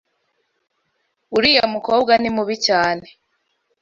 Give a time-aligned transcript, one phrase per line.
[1.37, 3.05] uriya mukobwa nimubi cyane